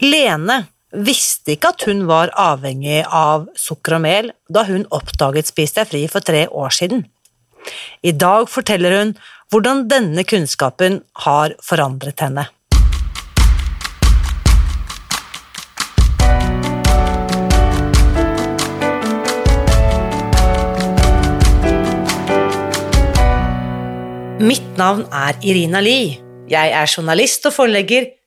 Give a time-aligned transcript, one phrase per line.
[0.00, 0.62] Lene
[0.96, 5.90] visste ikke at hun var avhengig av sukker og mel da hun oppdaget Spis deg
[5.90, 7.02] fri for tre år siden.
[8.00, 9.12] I dag forteller hun
[9.52, 12.46] hvordan denne kunnskapen har forandret henne.
[24.40, 26.16] Mitt navn er Irina Lie.
[26.48, 28.08] Jeg er journalist og forlegger,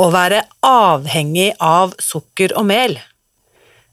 [0.00, 2.96] Å være avhengig av sukker og mel.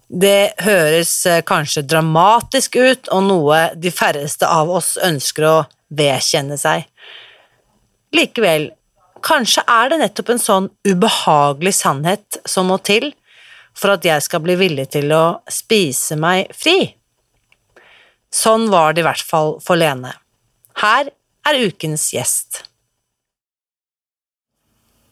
[0.09, 5.57] Det høres eh, kanskje dramatisk ut og noe de færreste av oss ønsker å
[5.93, 6.87] vedkjenne seg.
[8.15, 8.71] Likevel,
[9.21, 13.11] kanskje er det nettopp en sånn ubehagelig sannhet som må til
[13.77, 16.95] for at jeg skal bli villig til å spise meg fri.
[18.33, 20.15] Sånn var det i hvert fall for Lene.
[20.81, 21.11] Her
[21.49, 22.63] er ukens gjest.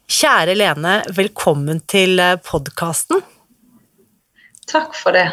[0.08, 3.20] Kjære Lene, velkommen til eh, podkasten.
[4.72, 5.26] Takk for det.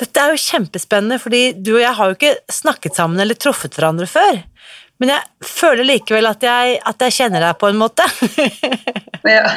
[0.00, 3.72] Dette er jo kjempespennende, fordi du og jeg har jo ikke snakket sammen eller truffet
[3.78, 4.42] hverandre før.
[5.00, 8.04] Men jeg føler likevel at jeg, at jeg kjenner deg på en måte.
[9.36, 9.54] ja.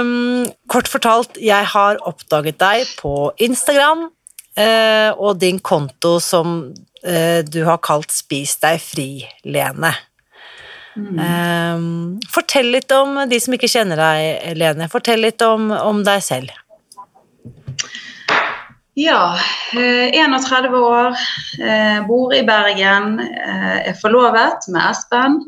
[0.00, 3.12] um, kort fortalt, jeg har oppdaget deg på
[3.44, 9.10] Instagram uh, og din konto som uh, du har kalt Spis deg fri,
[9.44, 9.92] Lene.
[10.96, 11.18] Mm.
[11.18, 14.90] Um, fortell litt om de som ikke kjenner deg, Lene.
[14.92, 16.52] Fortell litt om, om deg selv.
[18.94, 19.38] Ja,
[19.72, 21.16] 31 eh, år,
[21.64, 25.38] eh, bor i Bergen, eh, er forlovet med Espen.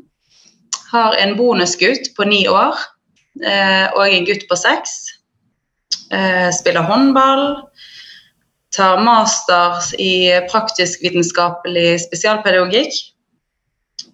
[0.92, 2.78] Har en bonusgutt på ni år
[3.34, 4.92] og en gutt på seks.
[6.54, 7.64] Spiller håndball.
[8.76, 12.94] Tar master i praktisk-vitenskapelig spesialpedagogikk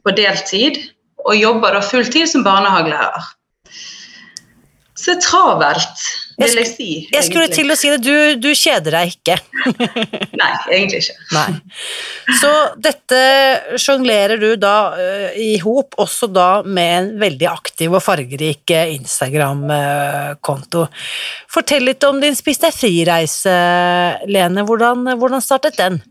[0.01, 0.81] på deltid.
[1.31, 3.29] Og jobber da fulltid som barnehagelærer.
[5.01, 6.01] Så travelt,
[6.37, 6.87] vil jeg si.
[6.91, 7.15] Egentlig.
[7.15, 9.37] Jeg skulle til å si det, du, du kjeder deg ikke.
[10.41, 11.15] Nei, egentlig ikke.
[11.33, 12.35] Nei.
[12.41, 12.51] Så
[12.85, 13.21] dette
[13.81, 18.93] sjonglerer du da uh, i hop, også da med en veldig aktiv og fargerik uh,
[18.99, 20.85] Instagram-konto.
[21.55, 23.57] Fortell litt om din Spis deg fri-reise,
[24.29, 24.67] Lene.
[24.69, 26.03] Hvordan, hvordan startet den?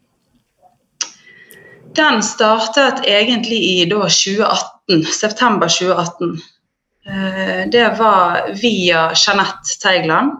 [1.99, 4.78] Den startet egentlig i da 2018,
[5.13, 6.37] september 2018.
[7.09, 10.31] Eh, det var via Jeanette Teigland.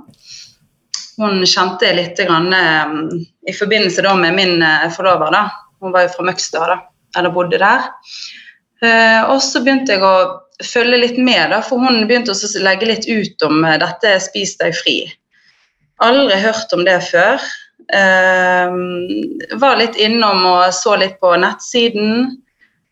[1.18, 2.86] Hun kjente jeg litt grann, eh,
[3.50, 5.32] i forbindelse med min eh, forlover.
[5.32, 5.50] Da.
[5.82, 6.78] Hun var jo fra Møgstad,
[7.18, 7.90] eller bodde der.
[9.28, 13.08] Og så begynte jeg å følge litt med, da, for hun begynte å legge litt
[13.10, 14.94] ut om dette Spis deg fri.
[16.00, 17.44] Aldri hørt om det før.
[19.60, 22.40] var litt innom og så litt på nettsiden.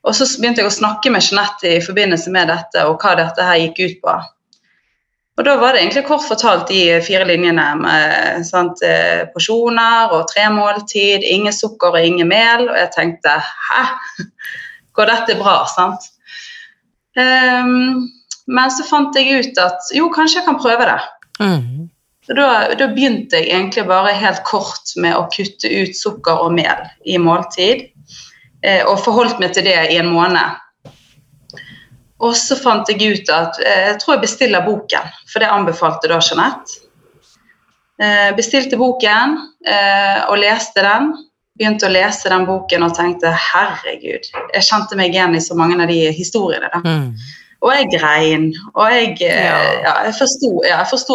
[0.07, 3.44] Og så begynte jeg å snakke med Jeanette i forbindelse med dette, og hva dette
[3.44, 4.18] her gikk ut på.
[5.38, 10.25] Og da var det egentlig kort fortalt de fire linjene med sant, eh, porsjoner og
[10.31, 13.35] tre måltid, ingen sukker og ingen mel, og jeg tenkte
[13.68, 13.84] hæ,
[14.97, 16.09] går dette bra, sant?
[17.18, 18.07] Um,
[18.50, 20.97] men så fant jeg ut at jo, kanskje jeg kan prøve det.
[21.44, 21.85] Mm.
[22.28, 26.81] Da, da, begynte jeg egentlig bare helt kort med å kutte ut sukker og mel
[27.06, 27.88] i måltid.
[28.65, 30.57] Eh, og forholdt meg til det i en måned.
[32.25, 36.09] Og så fant jeg ut at eh, jeg tror jeg bestiller boken, for det anbefalte
[36.09, 36.83] da Jeanette.
[38.01, 39.39] Eh, bestilte boken
[40.30, 41.09] og leste den.
[41.57, 45.80] Begynte å lese den boken og tenkte herregud, jeg kjente meg igjen i så mange
[45.81, 46.69] av de historiene.
[46.74, 46.81] da.
[46.86, 47.33] Mm.
[47.65, 49.56] Og jeg grein, og jeg, ja.
[49.81, 50.51] ja jeg forsto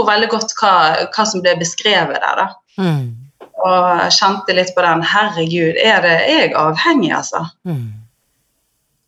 [0.02, 0.72] ja, veldig godt hva,
[1.14, 2.42] hva, som ble beskrevet der.
[2.42, 2.48] da.
[2.82, 3.21] Mm
[3.62, 7.44] og kjente litt på den Herregud, er det jeg avhengig, altså?
[7.68, 7.88] Mm.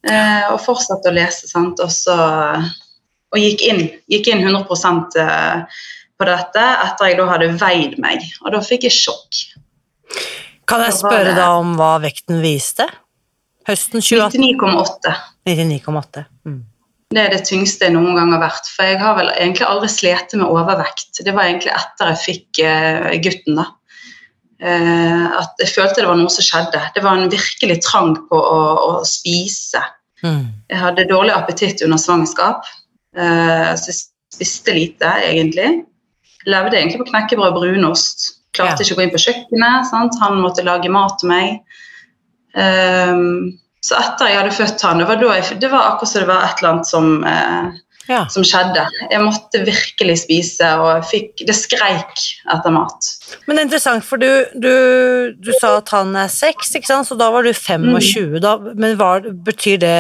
[0.05, 2.17] Eh, og fortsatte å lese, sant, og så
[3.35, 5.81] og gikk inn, gikk inn 100 eh,
[6.15, 9.41] på dette etter jeg da hadde veid meg, og da fikk jeg sjokk.
[10.71, 12.87] Kan jeg spørre det- da om hva vekten viste?
[13.67, 14.41] Høsten 2018?
[14.41, 15.17] 99,8.
[15.49, 16.25] 99,8.
[16.47, 16.63] Mm.
[17.15, 18.69] Det er det tyngste jeg noen gang har vært.
[18.75, 21.23] For jeg har vel egentlig aldri slitt med overvekt.
[21.25, 23.67] Det var egentlig etter jeg fikk eh, gutten, da.
[24.63, 26.81] Eh, at jeg følte det var noe som skjedde.
[26.95, 29.83] Det var en virkelig trang på å, å spise.
[30.25, 30.47] Mm.
[30.71, 32.69] Jeg hadde dårlig appetitt under svangerskap,
[33.19, 33.99] eh, så jeg
[34.35, 35.85] spiste lite, egentlig.
[36.49, 38.31] Levde egentlig på knekkebrød og brunost.
[38.55, 38.87] Klarte Ja.
[38.87, 39.89] ikke å gå inn på kjøkkenet.
[39.91, 40.19] Sant?
[40.23, 41.61] Han måtte lage mat til meg.
[42.55, 46.29] Ehm, så etter jeg hadde født han, det var, jeg, det var akkurat som det
[46.31, 47.73] var et eller annet som, eh,
[48.11, 48.25] Ja.
[48.29, 48.85] som skjedde.
[49.11, 53.11] Jeg måtte virkelig spise, og fikk, det skreik etter mat.
[53.47, 57.09] Men det er interessant, for du, du, du sa at han er seks, ikke sant?
[57.09, 58.39] så da var du 25.
[58.45, 59.99] Da, men hva betyr det,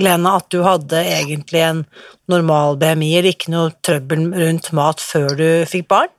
[0.00, 1.84] Lena, at du hadde egentlig en
[2.30, 6.12] normal BMI, eller ikke noe trøbbel rundt mat før du fikk barn?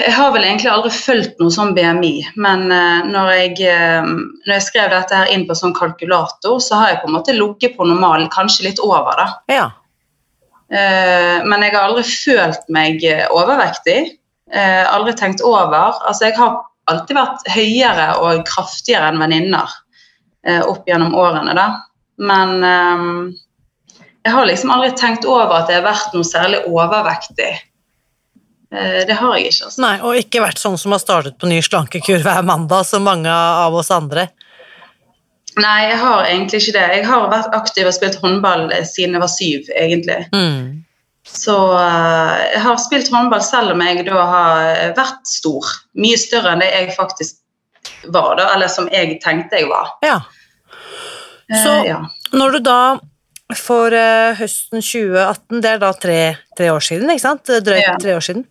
[0.00, 4.54] Jeg har vel egentlig aldri fulgt noe sånn BMI, men eh, når, jeg, eh, når
[4.54, 7.76] jeg skrev dette her inn på sånn kalkulator, så har jeg på en måte ligget
[7.76, 9.26] på normalen, kanskje litt over, da.
[9.52, 9.66] Ja.
[10.72, 13.98] Eh, men jeg har aldri følt meg overvektig.
[14.48, 15.98] Aldri tenkt over.
[16.08, 16.54] Altså, jeg har
[16.88, 19.74] alltid vært høyere og kraftigere enn venninner
[20.64, 21.66] opp gjennom årene, da.
[22.24, 22.54] Men
[24.24, 27.50] jeg har liksom aldri tenkt over at jeg har vært noe særlig overvektig.
[28.74, 29.80] Eh, det har jeg ikke, altså.
[29.80, 33.30] Nei, og ikke vært sånn som har startet på ny slankekur hver mandag, som mange
[33.32, 34.28] av oss andre.
[35.58, 36.84] Nei, jeg har egentlig ikke det.
[37.00, 40.20] Jeg har vært aktiv og spilt håndball eh, siden jeg var syv, egentlig.
[40.36, 40.84] Mm.
[41.28, 45.66] Så eh, jeg har spilt håndball selv om jeg da har vært stor.
[45.98, 47.40] Mye større enn det jeg faktisk
[48.12, 49.96] var, da, eller som jeg tenkte jeg var.
[50.04, 50.20] Ja.
[51.50, 52.02] Eh, Så- ja.
[52.36, 52.78] Når du da
[53.56, 56.18] for uh, høsten 2018, det er da tre,
[56.58, 57.48] tre år siden, ikke sant?
[57.64, 57.94] Drøyt Ja.
[58.00, 58.44] tre år siden.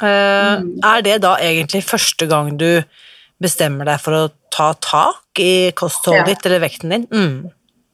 [0.00, 2.82] Eh, Er det da egentlig første gang du
[3.42, 6.24] bestemmer deg for å ta tak i kostholdet Ja.
[6.34, 7.06] ditt eller vekten din?
[7.10, 7.50] Mm.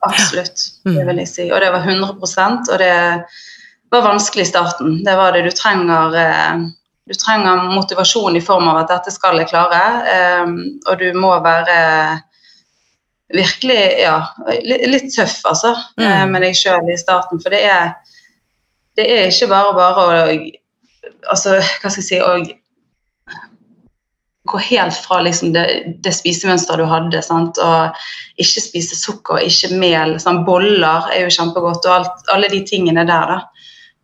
[0.06, 0.94] Absolutt, Mm.
[0.96, 1.50] det vil jeg si.
[1.50, 3.24] Og det var 100% og det
[3.90, 5.04] var vanskelig i starten.
[5.04, 5.44] Det var det.
[5.44, 6.58] Du trenger, eh,
[7.08, 10.46] du trenger motivasjon i form av at dette skal jeg klare,
[10.86, 12.22] og du må være
[13.34, 14.19] virkelig ja,
[14.62, 16.31] li- litt tøff, altså, eh, Mm.
[16.32, 17.40] med deg sjøl i starten.
[17.43, 17.94] For det er,
[18.96, 20.38] det er ikke bare bare å
[21.32, 22.37] altså, hva skal jeg si, å
[24.46, 25.64] gå helt fra liksom, det,
[26.05, 27.58] det spisemønsteret du hadde, sant?
[27.58, 27.96] og
[28.38, 30.14] ikke spise sukker, ikke mel.
[30.23, 30.44] Sant?
[30.46, 33.26] boller er jo kjempegodt, og alt, alle de tingene der.
[33.32, 33.40] da.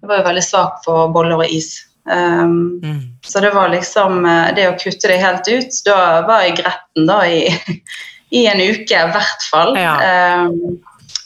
[0.03, 1.85] Jeg var jo veldig svak for boller og is.
[2.11, 3.03] Um, Mm.
[3.23, 5.77] så det var liksom eh, det å kutte det helt ut.
[5.87, 7.45] Da var jeg gretten da i,
[8.32, 9.75] i en uke, i hvert fall.
[9.76, 9.96] Ja.
[10.02, 10.46] Eh,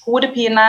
[0.07, 0.67] hodepine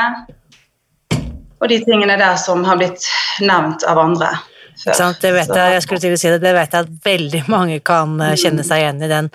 [1.57, 3.05] og de tingene der som har blitt
[3.41, 4.35] nevnt av andre.
[4.83, 4.93] før.
[4.93, 5.21] Sant?
[5.21, 7.79] Det vet jeg, jeg skulle til å si det, det vet jeg at veldig mange
[7.85, 9.31] kan eh, kjenne seg igjen i den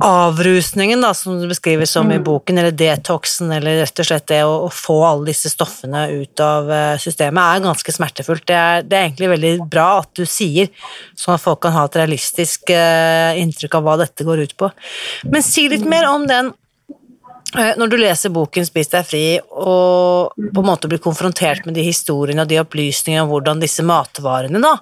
[0.00, 2.24] avrusningen da, som du beskriver som i Mm.
[2.24, 6.40] boken, eller detoxen, eller rett og slett det å, å få alle disse stoffene ut
[6.40, 8.46] av eh, systemet, er ganske smertefullt.
[8.46, 10.70] Det er, det er egentlig veldig bra at du sier,
[11.16, 14.70] sånn at folk kan ha et realistisk eh, inntrykk av hva dette går ut på.
[15.30, 16.52] Men si litt mer om den
[17.50, 21.82] når du leser boken 'Spis deg fri' og på en måte blir konfrontert med de
[21.82, 24.76] historiene og de opplysningene om hvordan disse matvarene, da,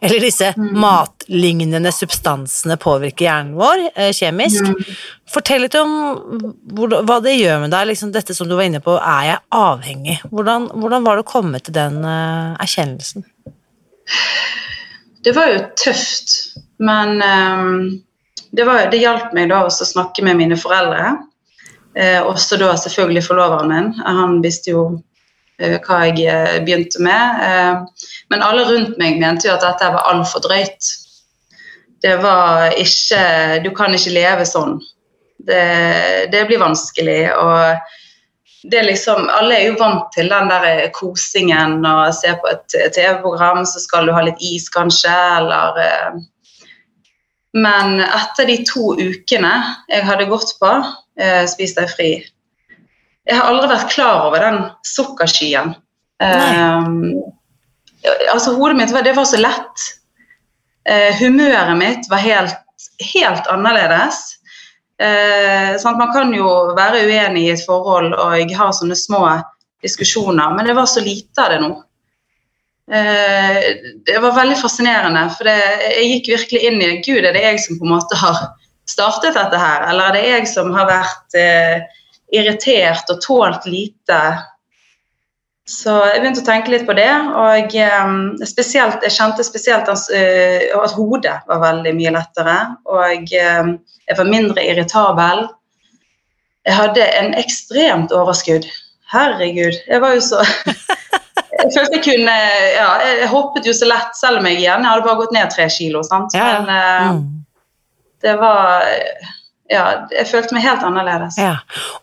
[0.00, 4.70] eller disse matlignende substansene påvirker hjernen vår eh, kjemisk,
[5.28, 5.92] fortell litt om
[6.72, 7.90] hva det gjør med deg.
[7.92, 10.16] Liksom dette som du var inne på, er jeg avhengig?
[10.30, 13.28] Hvordan, hvordan var det å komme til den eh, erkjennelsen?
[15.24, 16.34] Det var jo tøft,
[16.84, 17.78] men ehm,
[18.52, 21.14] det, var, det hjalp meg da også å snakke med mine foreldre.
[21.96, 23.92] Eh, også da selvfølgelig forloveren min.
[24.02, 24.84] Han visste jo
[25.60, 27.86] eh, hva jeg eh, begynte med.
[28.32, 30.92] Men alle rundt meg mente jo at dette var altfor drøyt.
[32.04, 34.76] Det var ikke Du kan ikke leve sånn.
[35.38, 35.64] Det,
[36.32, 37.32] det blir vanskelig.
[37.32, 37.90] og
[38.64, 42.76] det er liksom, Alle er jo vant til den der kosingen og se på et
[42.96, 45.80] TV-program, så skal du ha litt is, kanskje, eller
[47.54, 49.52] Men etter de to ukene
[49.86, 50.70] jeg hadde gått på
[51.20, 54.58] eh, spiste jeg fri Jeg har aldri vært klar over den
[54.90, 55.74] sukkerskyen.
[56.22, 56.88] Eh,
[58.32, 59.86] altså, hodet mitt var, det var så lett.
[60.84, 62.58] Eh, humøret mitt var helt,
[63.14, 64.20] helt annerledes.
[65.00, 69.24] Eh, sånn man kan jo være uenig i et forhold og ha sånne små
[69.84, 71.72] diskusjoner, men det var så lite av det nå.
[72.92, 73.58] Eh,
[74.06, 75.56] det var veldig fascinerende, for det,
[75.96, 78.40] jeg gikk virkelig inn i Gud, er det jeg som på en måte har
[78.88, 81.86] startet dette her, eller er det jeg som har vært eh,
[82.34, 84.18] irritert og tålt lite
[85.64, 87.08] Så jeg begynte å tenke litt på det,
[87.40, 88.12] og eh,
[88.44, 92.56] spesielt, jeg kjente spesielt uh, at hodet var veldig mye lettere.
[92.84, 93.70] Og um,
[94.04, 95.46] jeg var mindre irritabel.
[96.68, 98.68] Jeg hadde en ekstremt overskudd.
[99.14, 100.44] Herregud, jeg var jo så
[101.34, 102.34] Jeg følte jeg kunne
[102.76, 105.50] Ja, jeg hoppet jo så lett, selv om jeg igjen jeg hadde bare gått ned
[105.54, 106.02] tre kilo.
[106.06, 106.34] sant?
[106.34, 106.60] Ja.
[106.62, 107.24] Men uh, Mm.
[108.22, 108.84] det var
[109.70, 111.38] Ja, jeg følte meg helt annerledes.
[111.40, 111.54] Ja.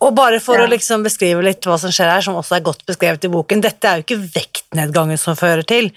[0.02, 0.66] Og bare for Ja.
[0.66, 3.62] å liksom beskrive litt hva som skjer her, som også er godt beskrevet i boken,
[3.62, 5.92] dette er jo ikke vektnedgangen som fører til,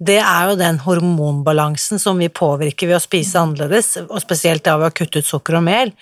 [0.00, 4.78] det er jo den hormonbalansen som vi påvirker ved å spise annerledes, og spesielt da
[4.80, 5.92] ved å kutte ut sukker og mel,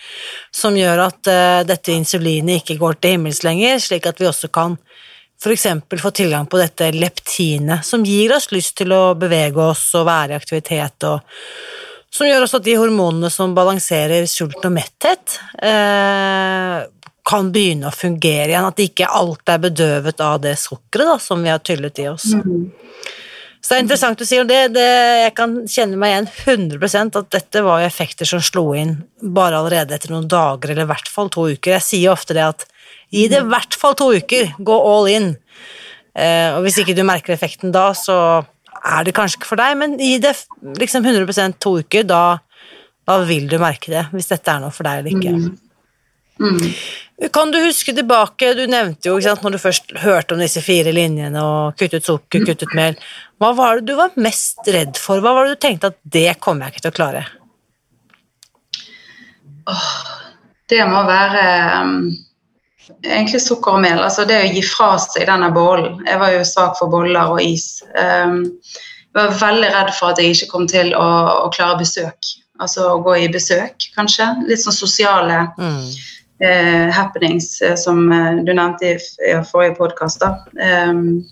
[0.54, 4.52] som gjør at uh, dette insulinet ikke går til himmels lenger, slik at vi også
[4.54, 4.78] kan
[5.46, 10.08] eksempel få tilgang på dette leptinet, som gir oss lyst til å bevege oss og
[10.08, 11.20] være i aktivitet, og
[12.10, 16.86] som gjør også at de hormonene som balanserer sult og metthet, eh,
[17.28, 21.42] kan begynne å fungere igjen, at ikke alt er bedøvet av det sukkeret da, som
[21.44, 22.30] vi har tyllet i oss.
[23.60, 24.86] Så det er interessant du sier, det, det,
[25.26, 26.28] jeg kan kjenne meg igjen
[26.80, 30.92] 100% at dette var effekter som slo inn bare allerede etter noen dager, eller i
[30.94, 31.74] hvert fall to uker.
[31.76, 32.64] Jeg sier ofte det at
[33.14, 35.32] gi det i hvert fall to uker, gå all in.
[36.18, 38.18] Eh, og hvis ikke du merker effekten da, så
[38.78, 40.34] er det kanskje ikke for deg, men gi det
[40.80, 42.38] liksom 100 to uker, da,
[43.08, 45.34] da vil du merke det, hvis dette er noe for deg eller ikke.
[46.38, 46.60] Mm.
[47.34, 50.62] Kan du huske tilbake, du nevnte jo ikke sant, når du først hørte om disse
[50.62, 52.94] fire linjene og kuttet sukker, kuttet mel,
[53.42, 55.22] hva var det du var mest redd for?
[55.24, 57.24] Hva var det du tenkte at det kommer jeg ikke til å klare?
[60.70, 61.42] Det må være
[61.82, 61.98] um,
[63.04, 64.00] egentlig sukker og mel.
[64.02, 66.00] Altså det å gi fra seg denne bollen.
[66.06, 67.82] Jeg var jo svak for boller og is.
[67.94, 68.42] Um,
[69.08, 71.08] jeg var veldig redd for at jeg ikke kom til å,
[71.46, 72.34] å klare besøk.
[72.62, 74.26] Altså å gå i besøk, kanskje.
[74.48, 75.88] Litt sånn sosiale Mm.
[76.40, 80.22] eh, happenings, eh, som eh, du nevnte i, i forrige podkast.
[80.22, 81.24] Um,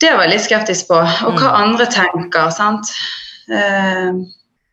[0.00, 0.98] det var jeg litt skeptisk på.
[1.28, 2.88] Og hva andre tenker, sant.
[3.52, 4.12] Eh,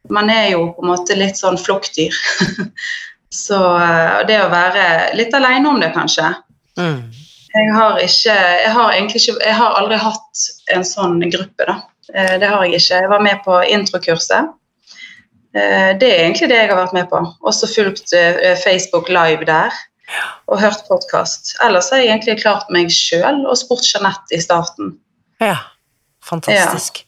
[0.10, 2.16] man er jo på en måte litt sånn flokkdyr.
[3.34, 6.30] Så eh, det å være litt alene om det, kanskje.
[6.80, 7.02] Mm.
[7.58, 10.44] Jeg har ikke Jeg har egentlig ikke Jeg har aldri hatt
[10.76, 11.78] en sånn gruppe, da.
[12.14, 13.02] Eh, Det har jeg ikke.
[13.02, 14.54] Jeg var med på introkurset.
[15.56, 17.24] Eh, Det er egentlig det jeg har vært med på.
[17.42, 18.14] Også fulgt
[18.64, 19.74] Facebook live der.
[20.48, 21.58] Og hørt podkast.
[21.66, 24.94] Ellers har jeg egentlig klart meg sjøl og spurt Jeanette i starten.
[25.44, 25.58] Ja,
[26.24, 27.04] fantastisk.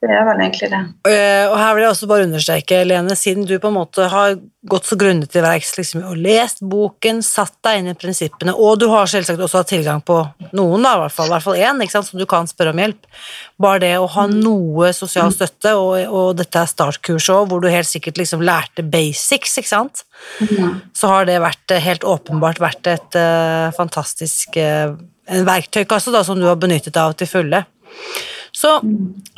[0.00, 0.78] Det er vel egentlig det.
[1.10, 4.38] Eh, og her vil jeg også bare understreke, Lene, siden du på en måte har
[4.72, 8.78] gått så grundig til verks liksom, og lest boken, satt deg inn i prinsippene, og
[8.80, 10.16] du har selvsagt også hatt tilgang på
[10.56, 12.72] noen, da, i hvert fall, i hvert fall én, ikke sant, som du kan spørre
[12.72, 13.10] om hjelp.
[13.60, 17.68] Bare det å ha noe sosial støtte, og, og dette er startkurset òg, hvor du
[17.68, 20.04] helt sikkert liksom lærte basics, ikke sant,
[20.96, 24.96] så har det vært eh, helt åpenbart vært et uh, fantastisk uh,
[25.28, 27.66] verktøykasse da, som du har benyttet av til fulle.
[28.52, 28.76] Så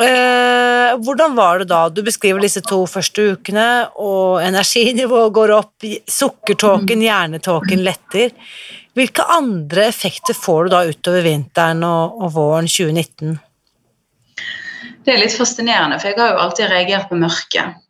[0.02, 1.86] eh, hvordan var det da?
[1.92, 3.68] Du beskriver disse to første ukene,
[4.00, 8.32] og energinivået går opp, sukkertåken, hjernetåken letter.
[8.96, 13.38] Hvilke andre effekter får du da utover vinteren og, og våren 2019?
[15.02, 17.80] Det er litt fascinerende, for jeg har jo alltid reagert på mørket.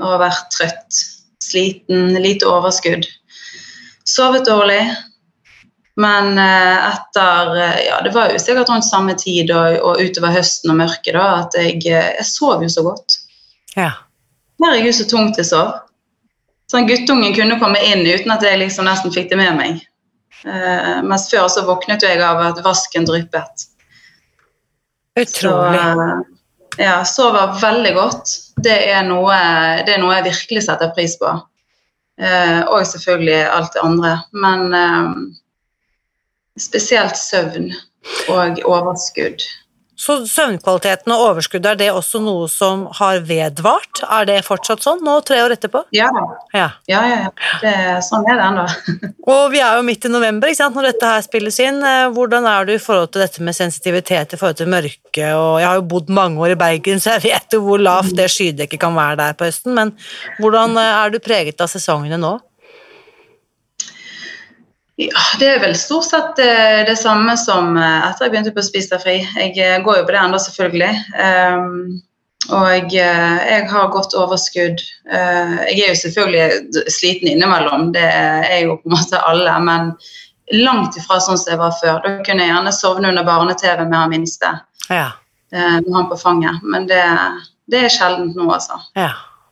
[0.00, 0.98] Og vært trøtt,
[1.42, 3.06] sliten, lite overskudd.
[4.06, 4.82] Sovet dårlig.
[6.00, 10.32] Men eh, etter eh, Ja, det var jo sikkert rundt samme tid og, og utover
[10.34, 13.18] høsten og mørket da, at jeg, eh, jeg sov jo så godt.
[13.76, 13.92] Ja.
[14.62, 15.74] Herregud, så tungt jeg sov.
[16.70, 19.80] Sånn guttungen kunne komme inn uten at jeg liksom nesten fikk det med meg.
[20.40, 23.64] Uh, mens før så våknet jo jeg av at vasken dryppet.
[25.18, 25.80] Utrolig.
[25.82, 26.06] Så,
[26.80, 28.32] ja, sover veldig godt.
[28.62, 29.34] Det er, noe,
[29.84, 31.34] det er noe jeg virkelig setter pris på.
[32.20, 34.14] Uh, og selvfølgelig alt det andre.
[34.36, 35.10] Men eh,
[36.60, 37.72] spesielt søvn
[38.28, 39.44] og overskudd.
[40.00, 44.00] Så søvnkvaliteten og overskuddet, er det også noe som har vedvart?
[44.06, 45.82] Er det fortsatt sånn nå, tre år etterpå?
[45.92, 46.08] Ja.
[46.56, 47.32] Ja, ja, ja.
[47.60, 47.74] Det,
[48.06, 48.64] sånn er det ennå.
[49.34, 51.82] Og vi er jo midt i november ikke sant, når dette her spilles inn.
[51.84, 55.26] Eh, Hvordan er du i forhold til dette med sensitivitet i forhold til mørke?
[55.36, 58.16] Og jeg har jo bodd mange år i Bergen, så jeg vet jo hvor lavt
[58.16, 59.76] det skydekket kan være der på høsten.
[59.76, 59.92] Men
[60.40, 62.38] hvordan eh, er du preget av sesongene nå?
[65.00, 68.64] Ja, det er vel stort sett det, det samme som eh, etter jeg begynte på
[68.66, 69.16] Spis deg fri.
[69.24, 70.90] Jeg eh, går jo på det ennå, selvfølgelig.
[71.16, 72.00] Um,
[72.50, 74.82] og jeg, jeg har godt overskudd.
[75.08, 79.56] Uh, jeg er jo selvfølgelig sliten innimellom, det er jo på en måte alle.
[79.64, 79.90] Men
[80.60, 82.02] langt ifra sånn som jeg var før.
[82.04, 84.54] Da kunne jeg gjerne sovne under barne-TV med han minste
[84.90, 85.10] Ja,
[85.50, 86.60] Uh, med han på fanget.
[86.62, 87.02] Men det,
[87.66, 88.76] det er sjeldent nå, altså.
[88.94, 89.10] ja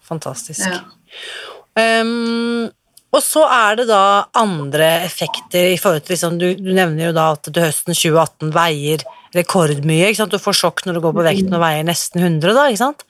[0.09, 0.69] fantastisk.
[0.69, 2.01] Ja.
[2.01, 2.71] Um,
[3.09, 7.15] Og så er det da andre effekter i forhold til liksom, du, du nevner jo
[7.17, 9.05] da at du høsten 2018 veier
[9.37, 10.11] rekordmye.
[10.11, 10.35] Ikke sant?
[10.35, 12.67] Du får sjokk når du går på vekten og veier nesten 100, da.
[12.69, 13.07] Ikke sant?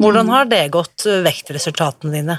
[0.00, 2.38] Hvordan har det gått, eh, vektresultatene dine?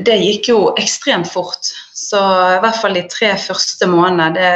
[0.00, 1.68] Det gikk jo ekstremt fort.
[1.92, 2.18] Så
[2.56, 4.52] i hvert fall de tre første månedene det,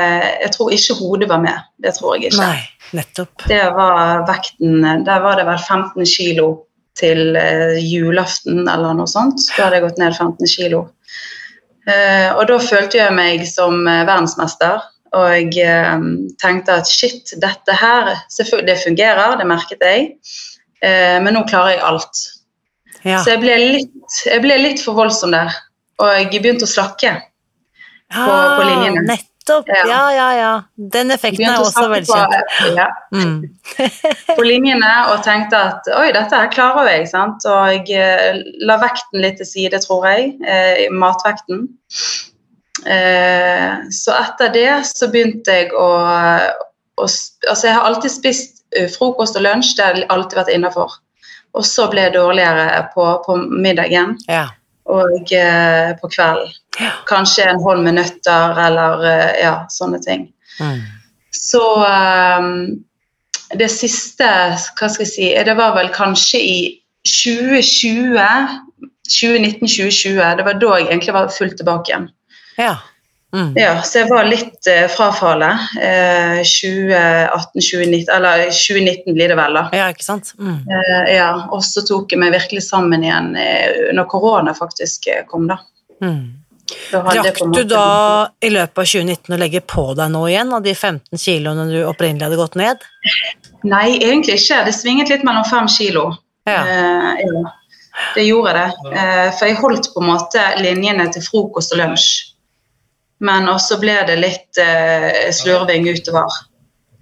[0.46, 1.66] Jeg tror ikke hodet var med.
[1.82, 2.40] Det tror jeg ikke.
[2.40, 2.62] Nei,
[2.96, 3.44] nettopp.
[3.48, 6.48] Det var vekten Der var det vel 15 kilo
[6.96, 9.42] til eh, julaften eller noe sånt.
[9.56, 10.84] Da hadde jeg gått ned 15 kilo.
[11.86, 14.80] Eh, og da følte jeg meg som eh, verdensmester.
[15.16, 16.00] Og jeg
[16.42, 18.10] tenkte at shit, dette her
[18.66, 20.08] Det fungerer, det merket jeg.
[20.82, 22.24] Eh, men nå klarer jeg alt.
[23.06, 23.20] Ja.
[23.22, 25.54] Så jeg ble, litt, jeg ble litt for voldsom der.
[26.02, 27.14] Og jeg begynte å slakke.
[28.12, 29.02] på- på linjene.
[29.12, 30.32] Ah, Nettopp, ja, Ja.
[30.34, 30.62] ja.
[30.76, 32.34] Den effekten er også velkjent.
[32.58, 33.42] På, ja, Mm.
[34.36, 37.08] på linjene og tenkte at oi, dette her klarer jeg.
[37.08, 37.44] sant?
[37.46, 40.34] Og jeg eh, la vekten litt til side, tror jeg.
[40.46, 41.68] Eh, matvekten.
[42.86, 45.86] Eh, så etter det så begynte jeg å,
[46.98, 50.98] å Altså, jeg har alltid spist eh, frokost og lunsj, det har alltid vært innafor.
[51.56, 54.48] Og så ble jeg dårligere på, på middagen Ja.
[54.90, 56.50] og eh, på kvelden.
[56.80, 56.90] Ja.
[57.08, 60.28] Kanskje en hånd med nøtter eller eh, ja, sånne ting.
[60.60, 60.82] Mm.
[61.36, 62.50] Så um,
[63.56, 66.58] det siste, hva skal jeg si, det var vel kanskje i
[67.06, 68.18] 2020,
[69.06, 72.12] 2019-2020, det var da jeg egentlig var fullt tilbake igjen.
[72.60, 72.76] ja.
[73.34, 73.52] Mm.
[73.58, 75.64] Ja, så jeg var litt eh, frafallet.
[75.82, 79.64] Eh, 2018-2019, eller 2019 blir det vel da.
[79.76, 80.30] Ja, ikke sant?
[80.38, 80.62] Mm.
[80.62, 85.50] Eh, ja, og så tok jeg meg virkelig sammen igjen eh, når korona faktisk kom
[85.50, 85.58] da.
[86.00, 86.35] Mm.
[86.92, 87.86] Rakk du da
[88.42, 91.78] i løpet av 2019 å legge på deg noe igjen av de 15 kiloene du
[91.86, 92.86] opprinnelig hadde gått ned?
[93.66, 94.64] Nei, egentlig ikke.
[94.66, 96.08] Det svinget litt mellom fem kilo.
[96.46, 96.62] Ja.
[96.62, 97.44] Eh, ja.
[98.14, 98.66] Det gjorde det.
[98.92, 102.08] Eh, for jeg holdt på en måte linjene til frokost og lunsj.
[103.24, 106.34] Men også ble det litt eh, slurving utover,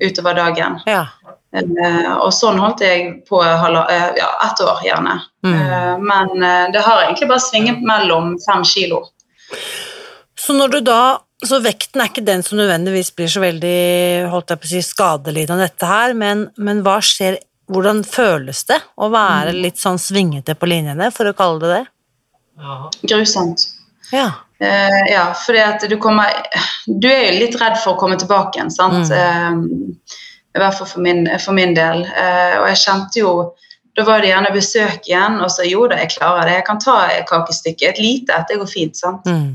[0.04, 0.78] utover dagen.
[0.87, 1.09] Ja.
[1.54, 5.18] Eh, og sånn holdt jeg på halva, eh, ja, ett år, gjerne.
[5.47, 5.54] Mm.
[5.54, 9.05] Eh, men det har egentlig bare svinget mellom fem kilo.
[10.38, 11.03] Så når du da
[11.45, 14.81] så vekten er ikke den som nødvendigvis blir så veldig holdt jeg på å si,
[14.87, 17.37] skadelidende av dette her, men, men hva skjer,
[17.69, 19.61] hvordan føles det å være Mm.
[19.67, 21.85] litt sånn svingete på linjene, for å kalle det det?
[23.03, 23.67] Grusomt.
[24.12, 24.31] Ja.
[24.62, 26.31] Uh, ja, fordi at du kommer
[26.87, 29.11] Du er jo litt redd for å komme tilbake igjen, sant.
[29.11, 29.57] Eh,
[30.55, 32.05] I hvert fall for min, for min del.
[32.07, 33.33] Uh, og jeg kjente jo
[33.94, 36.57] Da var det gjerne besøk igjen, og så jo da, jeg klarer det.
[36.59, 37.92] Jeg kan ta et kakestykke.
[37.92, 39.28] Et lite et, det går fint, sant.
[39.28, 39.52] Mm.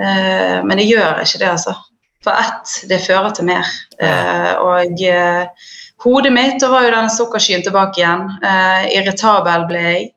[0.00, 1.76] Eh, men det gjør ikke det, altså.
[2.24, 3.68] For ett, det fører til mer.
[4.00, 5.68] Eh, og eh,
[6.06, 8.24] hodet mitt, da var jo den sukkerskyen tilbake igjen.
[8.40, 10.08] Eh, irritabel ble jeg.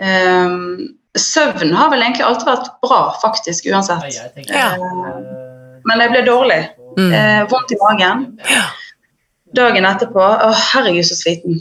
[0.00, 0.56] Eh,
[1.20, 4.08] søvn har vel egentlig alltid vært bra, faktisk, uansett.
[4.48, 4.72] Ja.
[5.84, 6.62] Men jeg ble dårlig.
[6.96, 7.12] Mm.
[7.12, 8.26] Eh, vondt i magen.
[9.54, 11.60] Dagen etterpå Å, herregud, så sliten.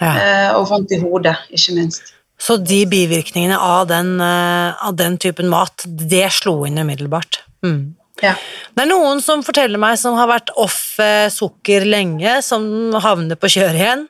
[0.00, 0.10] Ja.
[0.16, 2.14] Eh, og vondt i hodet, ikke minst.
[2.40, 7.42] Så de bivirkningene av den, eh, av den typen mat, det slo inn umiddelbart.
[7.62, 7.96] Mm.
[8.22, 8.34] Ja.
[8.76, 12.62] Det er noen som forteller meg som har vært off eh, sukker lenge, som
[13.00, 14.02] havner på kjøret igjen,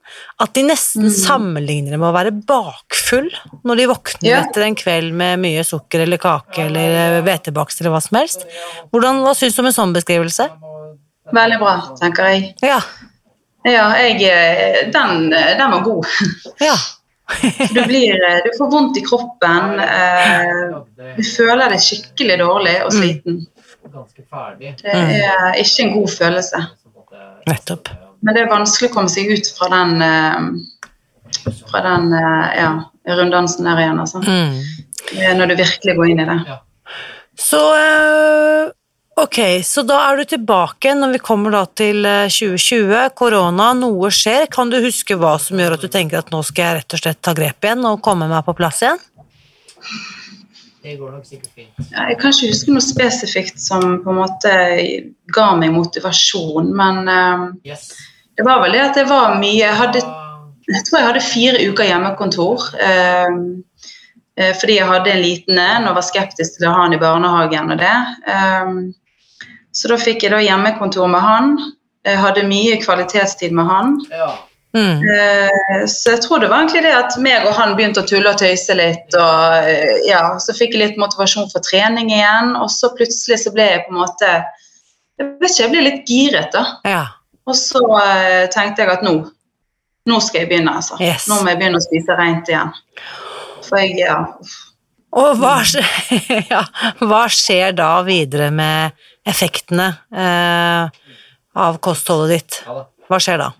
[0.42, 3.28] at de nesten sammenligner det med å være bakfull
[3.66, 4.40] når de våkner Ja.
[4.42, 8.46] etter en kveld med mye sukker eller kake eller hvetebakst eller hva som helst.
[8.90, 10.48] Hvordan, hva syns du om en sånn beskrivelse?
[11.30, 12.54] Veldig bra, tenker jeg.
[12.66, 12.80] Ja.
[13.62, 16.06] Ja, jeg, eh, den, eh, den var god.
[16.60, 16.74] Ja.
[17.70, 19.80] Du, blir, eh, du får vondt i kroppen.
[19.80, 23.44] Eh, du føler deg skikkelig dårlig og sliten.
[23.90, 24.72] Ganske ferdig.
[24.80, 26.62] Det er ikke en god følelse.
[27.46, 27.92] Nettopp.
[28.20, 32.72] Men det er vanskelig å komme seg ut fra den, eh, fra den eh, ja,
[33.20, 34.02] runddansen der igjen.
[34.02, 34.24] Altså.
[34.26, 34.58] Mm.
[35.38, 36.58] Når du virkelig går inn i det.
[37.40, 38.74] Så eh,
[39.22, 44.10] ok, så da er du tilbake når vi kommer da til eh, 2020, korona, noe
[44.14, 44.46] skjer.
[44.52, 47.02] Kan du huske hva som gjør at du tenker at nå skal jeg rett og
[47.02, 49.00] slett ta grep igjen og komme meg på plass igjen?
[50.80, 51.88] Det går nok sikkert fint.
[51.90, 54.52] Ja, Jeg kan ikke huske noe spesifikt som på en måte
[55.34, 57.90] ga meg motivasjon, men uh, Yes.
[58.36, 60.00] det var vel det at det var mye Jeg, hadde,
[60.70, 62.64] jeg tror jeg hadde fire uker hjemmekontor.
[62.80, 63.36] Uh,
[64.40, 67.02] eh, fordi jeg hadde en liten en og var skeptisk til å ha han i
[67.02, 67.94] barnehagen og det.
[69.72, 71.50] Så da fikk jeg da hjemmekontor med han.
[72.06, 73.98] Jeg hadde mye kvalitetstid med han.
[74.10, 74.30] Ja.
[74.76, 75.02] Mm.
[75.02, 78.30] Eh, Så jeg tror det var egentlig det at meg og han begynte å tulle
[78.30, 79.16] og tøyse litt.
[79.18, 83.54] Og eh, ja, så fikk jeg litt motivasjon for trening igjen, og så plutselig så
[83.54, 84.30] ble jeg på en måte
[85.20, 86.64] Jeg vet ikke, jeg ble litt giret, da.
[86.88, 87.02] Ja.
[87.50, 89.18] Og så eh, tenkte jeg at nå
[90.08, 90.96] nå skal jeg begynne, altså.
[91.02, 91.26] Yes.
[91.28, 92.70] Nå må jeg begynne å spise rent igjen.
[93.66, 94.16] For jeg, ja.
[95.18, 95.86] Og hva skjer,
[96.52, 96.62] ja,
[97.02, 98.94] hva skjer da videre med
[99.26, 101.00] effektene eh,
[101.58, 102.60] av kostholdet ditt?
[103.10, 103.50] Hva skjer da?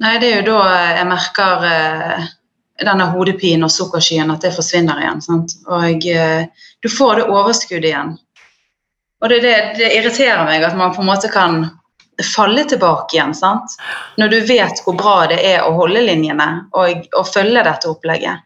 [0.00, 0.62] Nei, det er jo da
[0.96, 2.26] jeg merker eh,
[2.84, 5.22] denne hodepinen og sukkerskyen, at det forsvinner igjen.
[5.24, 5.56] Sant?
[5.68, 6.48] Og eh,
[6.84, 8.14] du får det overskuddet igjen.
[9.24, 11.62] Og det, det, det irriterer meg at man på en måte kan
[12.24, 13.32] falle tilbake igjen.
[13.36, 13.76] Sant?
[14.20, 18.44] Når du vet hvor bra det er å holde linjene og, og følge dette opplegget.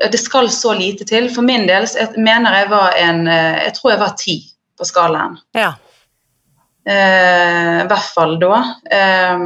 [0.00, 1.28] Det skal så lite til.
[1.34, 4.36] For min del jeg mener jeg var en eh, Jeg tror jeg var ti
[4.78, 5.36] på skalaen.
[5.52, 5.74] Ja.
[6.88, 8.62] Eh, I hvert fall da.
[8.90, 9.44] Eh,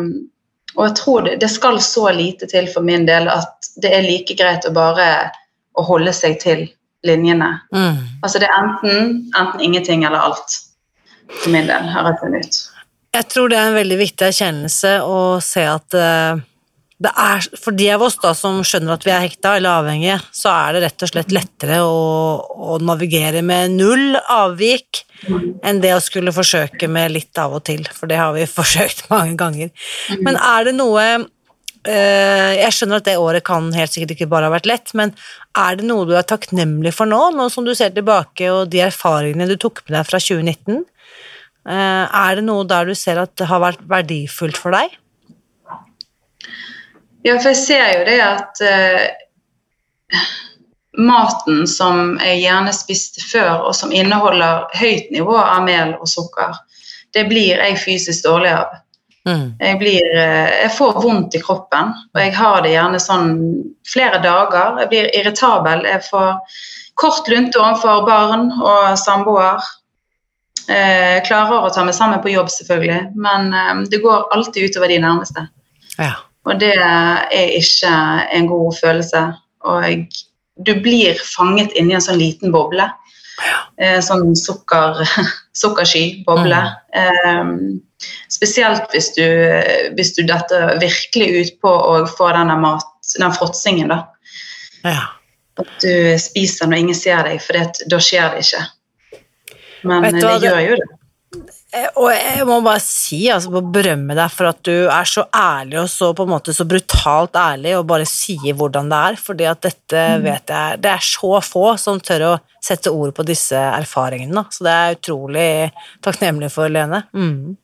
[0.75, 4.07] og jeg tror det, det skal så lite til for min del at det er
[4.07, 5.09] like greit å bare
[5.75, 6.67] å holde seg til
[7.07, 7.51] linjene.
[7.75, 7.99] Mm.
[8.23, 10.61] Altså det er enten, enten ingenting eller alt.
[11.43, 12.59] For min del, har jeg funnet ut.
[13.15, 16.09] Jeg tror det er en veldig viktig erkjennelse å se at det
[17.11, 20.53] er, for de av oss da som skjønner at vi er hekta eller avhengige, så
[20.53, 21.99] er det rett og slett lettere å,
[22.75, 25.05] å navigere med null avvik
[25.65, 29.07] enn det å skulle forsøke med litt av og til, for det har vi forsøkt
[29.13, 29.73] mange ganger.
[30.25, 34.49] Men er det noe eh, Jeg skjønner at det året kan helt sikkert ikke bare
[34.51, 35.15] ha vært lett, men
[35.59, 38.85] er det noe du er takknemlig for nå, nå som du ser tilbake og de
[38.87, 40.85] erfaringene du tok med deg fra 2019?
[41.65, 44.93] Eh, Er det noe der du ser at det har vært verdifullt for deg?
[47.25, 50.25] Ja, for jeg ser jo det at eh,
[51.01, 56.53] maten som jeg gjerne spiste før, og som inneholder høyt nivå av mel og sukker,
[57.17, 58.75] det blir jeg fysisk dårlig av.
[59.25, 59.55] Mm.
[59.57, 63.33] Jeg, blir, eh, jeg får vondt i kroppen, og jeg har det gjerne sånn
[63.89, 64.83] flere dager.
[64.83, 65.87] Jeg blir irritabel.
[65.89, 66.61] Jeg får
[67.01, 69.65] kort lunte overfor barn og samboer.
[70.69, 74.93] Eh, Jeg klarer å ta meg sammen på jobb, selvfølgelig, men det går alltid utover
[74.93, 75.49] de nærmeste.
[75.97, 76.13] Ja.
[76.45, 77.95] Og det er ikke
[78.37, 79.23] en god følelse.
[79.65, 80.19] Og
[80.67, 82.87] du blir fanget inni en sånn liten boble.
[83.81, 85.01] Eh, sånn sukker,
[85.63, 86.61] sukkersky-boble.
[86.95, 87.51] Eh,
[88.33, 89.25] spesielt hvis du,
[89.97, 94.03] hvis du detter virkelig ut på å få denne mat, den fråtsingen, da.
[94.87, 95.03] ja.
[95.55, 98.63] At du spiser når ingen ser deg, for det, da skjer det ikke.
[99.87, 100.89] Men det- gjør jo det.
[101.75, 105.81] Eh, Og jeg må bare si, altså, berømme deg for at du er så ærlig
[105.83, 109.49] og så på en måte så brutalt ærlig og bare sier hvordan det er, fordi
[109.51, 112.35] at dette vet jeg Det er så få som tør å
[112.65, 115.49] sette ord på disse erfaringene, så det er utrolig
[116.05, 117.03] takknemlig for, Lene.
[117.13, 117.57] Mm.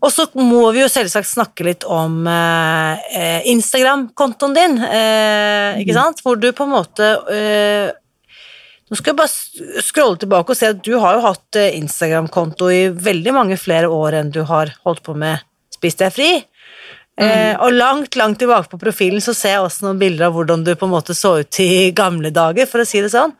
[0.00, 5.96] Og så må vi jo selvsagt snakke litt om eh, eh, Instagram-kontoen din, eh, ikke
[5.96, 7.90] sant, hvor du på en måte eh,
[8.90, 12.70] nå skal jeg bare scrolle tilbake og se at du har jo hatt eh, Instagram-konto
[12.74, 16.32] i veldig mange flere år enn du har holdt på med Spis deg fri.
[17.20, 20.64] Eh, og langt, langt tilbake på profilen så ser jeg også noen bilder av hvordan
[20.64, 23.34] du på en måte så ut i gamle dager, for å si det sånn.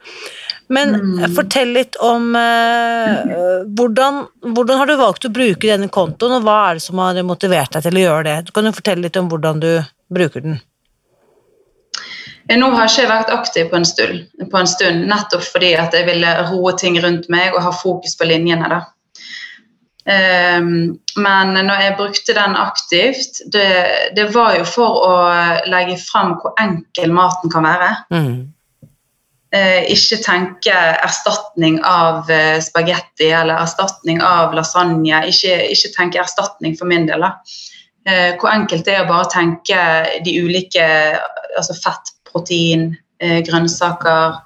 [0.71, 1.23] Men mm.
[1.35, 4.23] fortell litt om eh, eh, hvordan,
[4.55, 7.75] hvordan har du valgt å bruke denne kontoen, og hva er det som har motivert
[7.75, 8.37] deg til å gjøre det?
[8.47, 9.73] Du kan jo fortelle litt om hvordan du
[10.13, 10.61] bruker den.
[12.59, 16.33] Nå har ikke vært aktiv på en, stund, på en stund, nettopp fordi jeg ville
[16.49, 18.67] roe ting rundt meg og ha fokus på linjene.
[18.73, 18.81] da.
[20.11, 23.69] Ehm, men når jeg brukte den aktivt, det,
[24.17, 25.13] det var jo for å
[25.71, 27.91] legge frem hvor enkel maten kan være.
[28.15, 28.41] Mm.
[29.51, 35.25] Eh, ikke tenke erstatning av eh, spagetti eller erstatning av lasagne.
[35.31, 37.27] Ikke, ikke tenke erstatning for min del.
[38.07, 39.81] Eh, hvor enkelt det er å bare tenke
[40.25, 40.87] de ulike
[41.59, 42.91] altså fett, protein,
[43.23, 44.41] eh, grønnsaker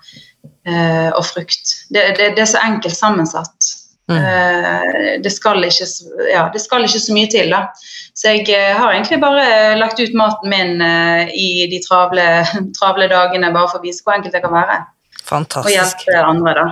[0.66, 1.76] eh, og frukt.
[1.90, 3.72] Det, det, det er så enkelt sammensatt.
[4.10, 4.18] Mm.
[4.18, 5.86] Eh, det, skal ikke,
[6.28, 7.52] ja, det skal ikke så mye til.
[7.54, 7.66] da.
[8.14, 10.82] Så jeg har egentlig bare lagt ut maten min
[11.34, 12.26] i de travle,
[12.78, 14.82] travle dagene, bare for å vise hvor enkelt det kan være.
[15.14, 16.04] Og Fantastisk.
[16.04, 16.64] hjelpe andre, da,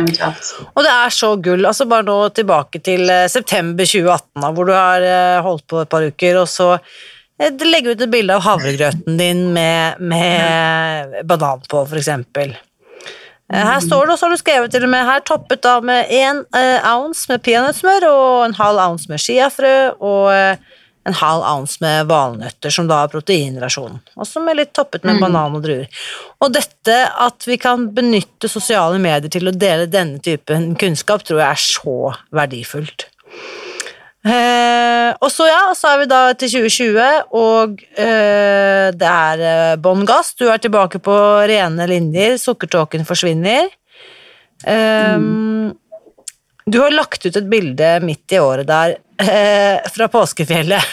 [0.00, 0.48] eventuelt.
[0.74, 1.62] Og det er så gull.
[1.68, 5.06] altså Bare nå tilbake til september 2018, da, hvor du har
[5.46, 6.72] holdt på et par uker, og så
[7.40, 12.52] legger ut et bilde av havregrøten din med, med banan på, for eksempel.
[13.52, 15.86] Eh, Her står det, og så har du skrevet til og med her, toppet av
[15.86, 20.60] med én eh, ounce med peanøttsmør og en halv ounce med chiafrø og eh,
[21.08, 24.02] en halv ounce med valnøtter, som da er proteinrasjonen.
[24.20, 25.88] Også med litt toppet med banan og druer.
[26.44, 31.40] Og dette at vi kan benytte sosiale medier til å dele denne typen kunnskap, tror
[31.40, 31.96] jeg er så
[32.36, 33.08] verdifullt.
[34.20, 37.04] Eh, og så ja, så er vi da til 2020,
[37.40, 40.34] og eh, det er eh, bånn gass.
[40.36, 41.14] Du er tilbake på
[41.48, 43.70] rene linjer, sukkertåken forsvinner.
[44.68, 45.16] Eh,
[46.70, 50.84] Du har lagt ut et bilde midt i året der eh, fra påskefjellet.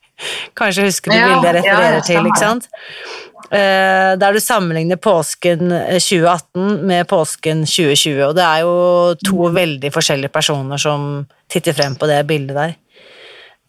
[0.58, 2.66] Kanskje husker du Ja, bildet jeg ja, refererer det til, ikke sant?
[3.50, 8.74] Eh, der du sammenligner påsken eh, 2018 med påsken 2020, og det er jo
[9.26, 12.76] to veldig forskjellige personer som titter frem på det bildet der.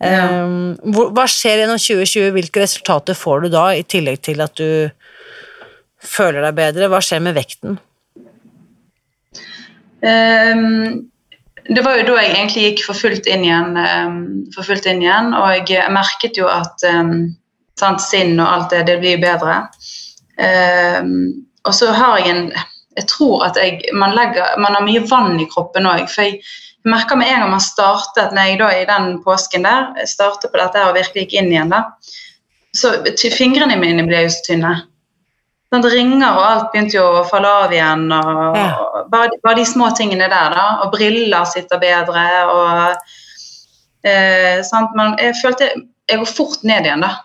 [0.01, 0.25] Ja.
[0.25, 0.55] Eh,
[0.93, 2.31] hvor- hva skjer gjennom 2020?
[2.37, 4.89] Hvilke resultater får du da, i tillegg til at du
[6.01, 6.89] føler deg bedre?
[6.89, 7.79] Hva skjer med vekten?
[10.01, 11.11] Um,
[11.69, 14.21] det var jo da jeg egentlig gikk for fullt inn igjen, ehm,
[14.55, 17.35] for fullt inn igjen og jeg merket jo at um,
[17.79, 19.67] sant, sinn og alt det, det blir bedre.
[20.41, 22.51] Ehm, og så har jeg en
[22.97, 26.09] Jeg tror at jeg, man, legger, man har mye vann i kroppen òg.
[26.11, 26.41] For jeg
[26.83, 30.59] merker med en gang man startet når jeg da i den påsken der, startet på
[30.59, 31.85] dette og virkelig gikk inn igjen, da,
[32.75, 32.91] så
[33.31, 34.73] fingrene mine ble jo så tynne.
[35.71, 38.11] Sånn, ringer og alt begynte jo å falle av igjen.
[38.11, 38.67] og, Ja.
[38.75, 40.51] og bare, bare de små tingene der.
[40.51, 42.25] da, Og briller sitter bedre.
[42.51, 42.97] og
[44.03, 45.71] eh, sant, man, Jeg følte
[46.09, 46.99] jeg går fort ned igjen.
[47.07, 47.15] da.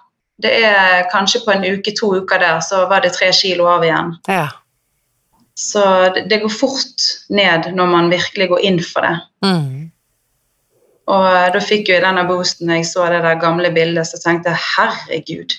[0.43, 3.85] Det er Kanskje på en uke, to uker der, så var det tre kilo av
[3.85, 4.15] igjen.
[4.29, 4.49] Ja.
[5.57, 5.83] Så
[6.15, 9.15] det, det går fort ned når man virkelig går inn for det.
[9.45, 9.87] Mm.
[11.07, 14.21] Og eh, da fikk jo i denne boosten jeg så det der gamle bildet, så
[14.21, 15.57] tenkte jeg herregud.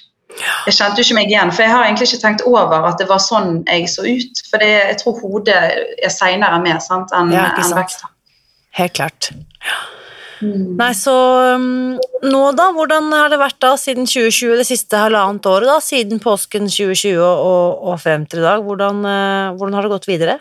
[0.67, 3.07] Jeg kjente jo ikke meg igjen, for jeg har egentlig ikke tenkt over at det
[3.09, 4.45] var sånn jeg så ut.
[4.51, 8.11] For det, jeg tror hodet er seinere med sant, enn Ja, ikke veksten.
[8.77, 9.31] Helt klart.
[9.33, 9.96] Helt
[10.37, 10.73] klart.
[10.79, 11.15] Nei, så
[11.57, 15.77] um, nå da, hvordan har det vært da siden 2020, det siste halvannet året da,
[15.83, 18.65] siden påsken 2020 og, og frem til i dag?
[18.65, 20.39] Hvordan, uh, hvordan har det gått videre?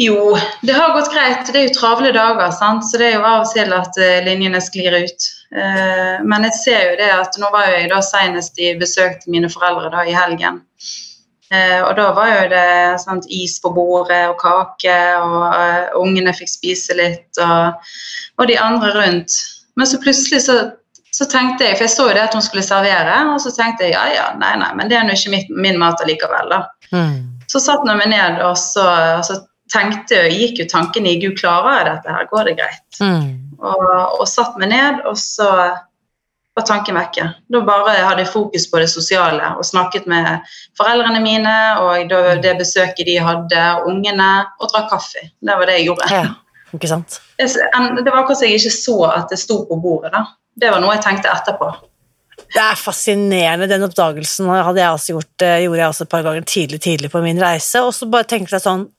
[0.00, 1.46] Jo, det har gått greit.
[1.52, 2.86] Det er jo travle dager, sant?
[2.88, 5.26] så det er jo av og til at eh, linjene sklir ut.
[5.52, 9.36] Eh, men jeg ser jo det at nå var jeg da senest i besøk til
[9.36, 10.62] mine foreldre da i helgen.
[11.52, 16.32] Eh, og da var jo det sant, is på bordet og kake, og eh, ungene
[16.36, 17.82] fikk spise litt, og,
[18.40, 19.36] og de andre rundt.
[19.76, 20.56] Men så plutselig så,
[21.12, 23.88] så tenkte jeg, for jeg så jo det at hun skulle servere, og så tenkte
[23.88, 26.64] jeg ja ja, nei nei, men det er nå ikke mitt, min mat allikevel, da.
[26.92, 27.16] Mm.
[27.52, 28.86] Så satte jeg meg ned, og så,
[29.18, 32.58] og så tenkte jeg, gikk jo tanken i Gud, klarer jeg dette her, går det
[32.62, 33.00] greit?
[33.00, 33.28] Mm.
[33.60, 33.88] Og,
[34.20, 35.48] og satt meg ned, og så
[36.54, 37.28] var tanken vekke.
[37.52, 40.44] Da bare hadde jeg fokus på det sosiale og snakket med
[40.78, 42.12] foreldrene mine og
[42.44, 45.30] det besøket de hadde, ungene, og drakk kaffe.
[45.40, 46.10] Det var det jeg gjorde.
[46.12, 46.26] Ja,
[46.76, 47.20] ikke sant?
[47.38, 50.12] Det var akkurat som jeg ikke så at det sto på bordet.
[50.12, 50.26] da.
[50.52, 51.70] Det var noe jeg tenkte etterpå.
[52.52, 56.24] Det er fascinerende, den oppdagelsen hadde jeg også gjort, eh, gjorde jeg også et par
[56.26, 58.90] ganger tidlig, tidlig på min reise, og så bare tenkte jeg sånn,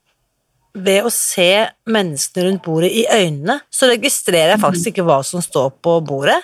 [0.74, 5.42] ved å se menneskene rundt bordet i øynene, så registrerer jeg faktisk ikke hva som
[5.44, 6.40] står på bordet,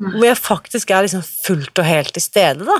[0.00, 2.78] hvor jeg faktisk er liksom fullt og helt til stede da.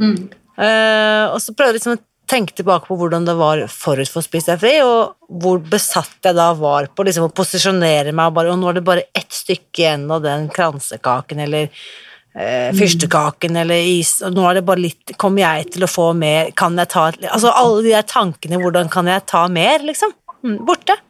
[0.00, 0.30] Mm.
[0.60, 4.24] Eh, og så prøvde jeg liksom å tenke tilbake på hvordan det var forut for
[4.24, 8.36] Spis deg fri, og hvor besatt jeg da var på liksom å posisjonere meg, og,
[8.38, 13.58] bare, og nå er det bare ett stykke igjen av den kransekaken, eller eh, fyrstekaken,
[13.64, 16.78] eller is, og nå er det bare litt, kommer jeg til å få mer, kan
[16.78, 21.00] jeg ta, altså alle de der tankene, hvordan kan jeg ta mer, liksom, mm, borte.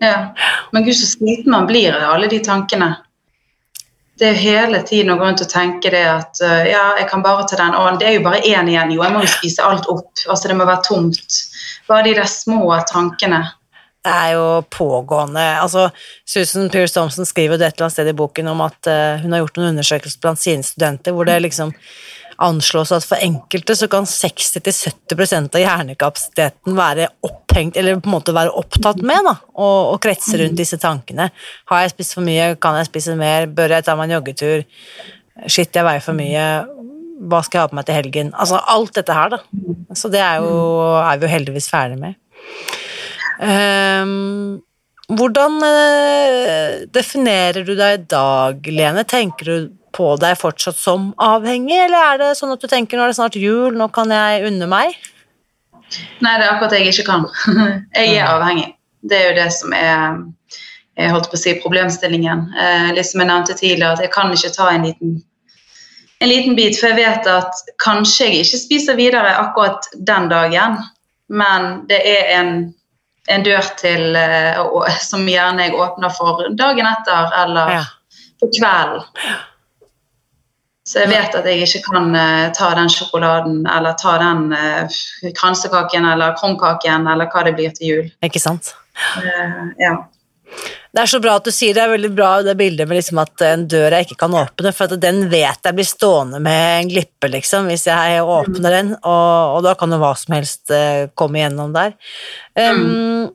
[0.00, 0.34] Ja.
[0.72, 2.94] Men gud, så sliten man blir av alle de tankene.
[4.18, 7.08] Det er jo hele tiden å gå rundt og tenke det at uh, ja, jeg
[7.10, 9.32] kan bare ta den, og det er jo bare én igjen, jo, jeg må jo
[9.32, 10.12] spise alt opp.
[10.28, 11.40] Altså, det må være tomt.
[11.90, 13.42] Bare de der små tankene.
[14.04, 15.86] Det er jo pågående altså
[16.28, 19.32] Susan Pearce Thompson skriver jo et eller annet sted i boken om at eh, hun
[19.32, 21.72] har gjort noen undersøkelser blant sine studenter hvor det liksom
[22.42, 28.34] anslås at for enkelte så kan 60-70% av hjernekapasiteten være opphengt, eller på en måte
[28.36, 31.30] være opptatt med, da, og, og kretse rundt disse tankene.
[31.70, 32.54] Har jeg spist for mye?
[32.60, 33.48] Kan jeg spise mer?
[33.50, 34.66] Bør jeg ta meg en joggetur?
[35.46, 36.44] Shit, jeg veier for mye.
[37.24, 38.34] Hva skal jeg ha på meg til helgen?
[38.34, 39.40] Altså alt dette her, da.
[39.96, 40.60] Så det er, jo,
[41.00, 42.20] er vi jo heldigvis ferdig med.
[43.34, 44.62] Um,
[45.12, 49.04] hvordan eh, definerer du deg i dag, Lene?
[49.04, 53.06] Tenker du på deg fortsatt som avhengig, eller er det sånn at du tenker nå
[53.06, 54.94] er det snart jul, nå kan jeg unne meg?
[56.24, 57.26] Nei, det er akkurat det jeg ikke kan.
[57.98, 58.72] jeg er avhengig.
[59.04, 60.24] Det er jo det som er
[60.94, 62.44] jeg holdt på å si problemstillingen.
[62.54, 65.16] Eh, liksom jeg nevnte tidligere, at jeg kan ikke ta en liten,
[66.22, 70.78] en liten bit, for jeg vet at kanskje jeg ikke spiser videre akkurat den dagen,
[71.34, 72.52] men det er en,
[73.32, 74.62] en dør til eh,
[75.02, 77.82] som gjerne jeg åpner for dagen etter eller Ja.
[78.42, 79.02] på kvelden.
[80.84, 84.98] Så jeg vet at jeg ikke kan uh, ta den sjokoladen eller ta den uh,
[85.36, 88.10] kransekaken eller krumkaken eller hva det blir til jul.
[88.26, 88.74] Ikke sant?
[89.16, 89.94] Uh, ja.
[90.94, 93.18] Det er så bra at du sier det er veldig bra det bildet med liksom
[93.18, 96.66] at en dør jeg ikke kan åpne, for at den vet jeg blir stående med
[96.82, 100.70] en glippe, liksom, hvis jeg åpner den, og, og da kan jo hva som helst
[101.18, 101.96] komme igjennom der.
[102.54, 103.32] Um,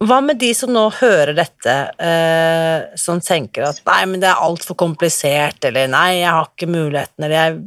[0.00, 4.40] hva med de som nå hører dette, eh, som tenker at nei, men det er
[4.40, 7.60] altfor komplisert, eller nei, jeg har ikke muligheten, eller jeg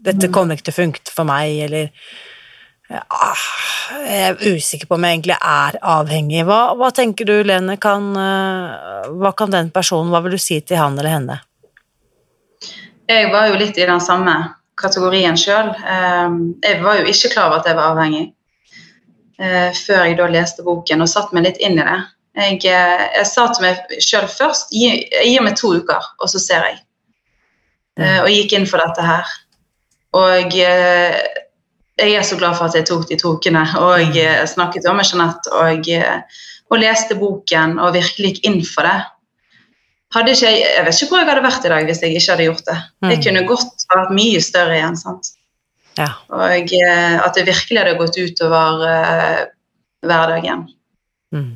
[0.00, 1.90] 'dette kommer ikke til å funke for meg', eller
[3.10, 3.42] ah,
[4.06, 6.46] 'jeg er usikker på om jeg egentlig er avhengig'.
[6.46, 10.60] Hva, hva tenker du, Lene, kan, eh, hva kan den personen, hva vil du si
[10.60, 11.40] til han eller henne?
[13.10, 15.74] Jeg var jo litt i den samme kategorien sjøl.
[16.62, 18.30] Jeg var jo ikke klar over at jeg var avhengig
[19.72, 21.98] før jeg da leste boken og satte meg litt inn i det.
[22.36, 26.28] Jeg, eh, jeg sa til meg sjøl først gi, jeg gir meg to uker, og
[26.30, 26.78] så ser jeg.
[28.00, 29.26] Eh, og gikk inn for dette her.
[30.16, 31.16] Og eh,
[32.00, 35.02] jeg er så glad for at jeg tok de to ukene og eh, snakket om
[35.04, 39.00] Jeanette og, eh, og leste boken og virkelig gikk inn for det.
[40.10, 42.46] Ikke, jeg, jeg vet ikke hvor jeg hadde vært i dag hvis jeg ikke hadde
[42.48, 42.78] gjort det.
[43.10, 43.22] Jeg Mm.
[43.26, 44.96] kunne godt vært mye større igjen.
[44.96, 45.28] sant?
[46.00, 46.08] Ja.
[46.32, 49.40] Og eh, at det virkelig hadde gått utover eh,
[50.06, 50.66] hverdagen.
[51.34, 51.52] Mm.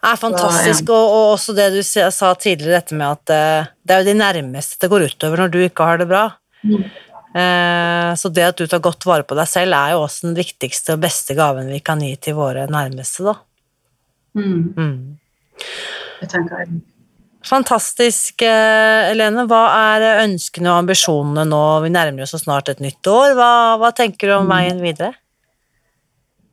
[0.00, 3.94] Det er fantastisk, og, og også det du sa tidligere, dette med at eh, det
[3.96, 6.24] er jo de nærmeste det går utover når du ikke har det bra.
[6.64, 6.84] Mm.
[8.18, 10.96] Så det at du tar godt vare på deg selv, er jo også den viktigste
[10.96, 13.36] og beste gaven vi kan gi til våre nærmeste, da.
[14.34, 14.96] Mm, Mm.
[16.18, 16.80] det tenker jeg.
[17.46, 19.46] Fantastisk, eh, Helene.
[19.48, 19.62] Hva
[19.96, 21.62] er ønskene og ambisjonene nå?
[21.86, 23.32] Vi nærmer oss så snart et nytt år.
[23.38, 25.14] Hva, hva tenker du om veien videre?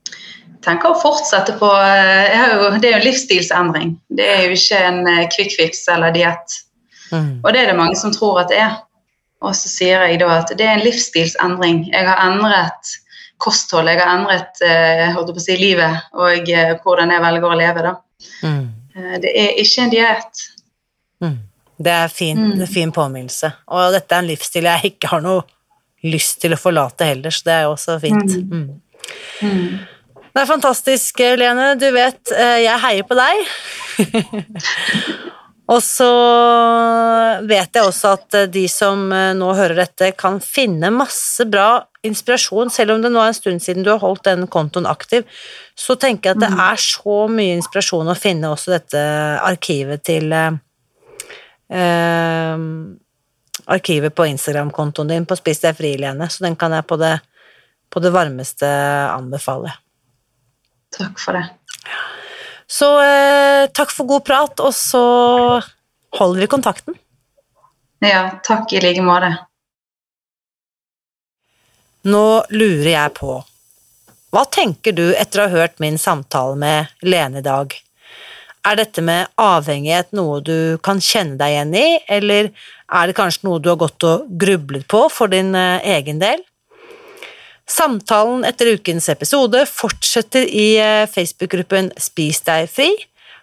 [0.08, 3.94] Jeg tenker å fortsette på eh, jo, Det er jo en livsstilsendring.
[4.08, 6.60] Det er jo ikke en eh, quick fix eller diett.
[7.12, 7.44] Mm.
[7.44, 8.80] Og det er det mange som tror at det er.
[9.44, 11.84] Og så sier jeg da at det er en livsstilsendring.
[11.92, 12.96] Jeg har endret
[13.44, 14.64] kosthold, jeg har endret
[15.14, 16.48] holdt på å si, livet og
[16.82, 17.84] hvordan jeg velger å leve.
[17.86, 17.92] da.
[18.42, 18.64] Mm.
[19.22, 20.48] Det er ikke en diett.
[21.24, 21.38] Mm.
[21.78, 22.56] Det er fin, Mm.
[22.58, 23.52] det er fin påminnelse.
[23.70, 25.44] Og dette er en livsstil jeg ikke har noe
[26.04, 28.38] lyst til å forlate heller, så det er jo også fint.
[28.52, 28.82] Mm.
[29.42, 29.80] Mm.
[30.34, 31.72] Det er fantastisk, Lene.
[31.80, 33.36] Du vet, eh, jeg heier på deg.
[35.68, 36.08] Og så
[37.44, 41.84] vet jeg også at eh, de som eh, nå hører dette, kan finne masse bra
[42.08, 45.26] inspirasjon, selv om det nå er en stund siden du har holdt den kontoen aktiv.
[45.76, 49.02] Så tenker jeg at det er så mye inspirasjon å finne også dette
[49.44, 50.32] arkivet til
[51.70, 52.58] eh,
[53.68, 57.18] Arkivet på Instagram-kontoen din på Spis deg fri, Lene, så den kan jeg på det,
[57.92, 58.68] på det varmeste
[59.12, 59.74] anbefale.
[60.96, 61.44] Takk for det.
[62.68, 65.04] Så eh, takk for god prat, og så
[66.20, 66.96] holder vi kontakten.
[68.04, 69.34] Ja, takk i like måte.
[72.08, 73.42] Nå lurer jeg på,
[74.32, 77.74] hva tenker du etter å ha hørt min samtale med Lene i dag?
[78.68, 83.48] Er dette med avhengighet noe du kan kjenne deg igjen i, eller er det kanskje
[83.48, 86.42] noe du har gått og grublet på for din eh, egen del?
[87.68, 92.90] Samtalen etter ukens episode fortsetter i eh, Facebook-gruppen Spis deg fri,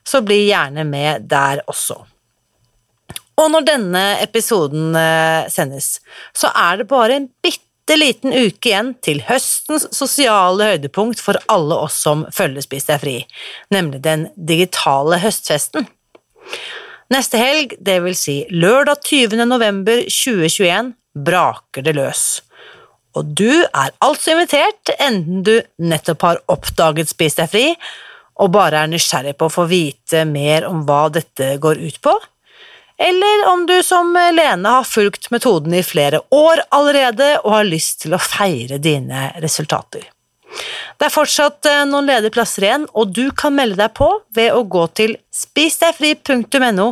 [0.04, 2.02] så bli gjerne med der også.
[3.40, 5.98] Og når denne episoden eh, sendes,
[6.36, 7.62] så er det bare en bitte
[8.00, 13.18] liten uke igjen til høstens sosiale høydepunkt for alle oss som følger Spis deg fri,
[13.74, 15.84] nemlig den digitale høstfesten.
[17.12, 19.44] Neste helg, det vil si lørdag 20.
[19.44, 22.24] november 2021, braker det løs.
[23.14, 27.68] Og du er altså invitert, enten du nettopp har oppdaget Spis deg fri
[28.42, 32.14] og bare er nysgjerrig på å få vite mer om hva dette går ut på,
[32.98, 38.04] eller om du som Lene har fulgt metoden i flere år allerede og har lyst
[38.04, 40.06] til å feire dine resultater.
[40.98, 44.54] Det er fortsatt eh, noen ledige plasser igjen, og du kan melde deg på ved
[44.54, 46.88] å gå til spisdegfri.no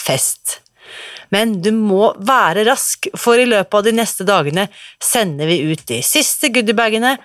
[0.00, 0.58] fest.
[1.32, 4.66] Men du må være rask, for i løpet av de neste dagene
[5.02, 7.16] sender vi ut de siste goodiebagene,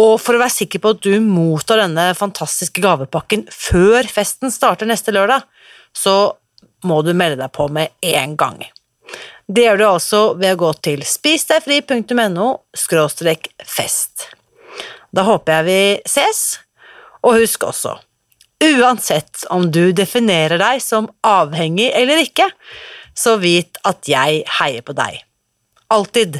[0.00, 4.88] og for å være sikker på at du mottar denne fantastiske gavepakken før festen starter
[4.88, 5.46] neste lørdag,
[5.96, 6.34] så
[6.86, 8.60] må du melde deg på med en gang.
[9.50, 12.50] Det gjør du altså ved å gå til spisdegfri.no
[13.66, 14.28] fest.
[15.10, 16.42] Da håper jeg vi ses,
[17.26, 17.96] og husk også,
[18.62, 22.46] uansett om du definerer deg som avhengig eller ikke,
[23.16, 25.18] så vit at jeg heier på deg.
[25.90, 26.38] Alltid.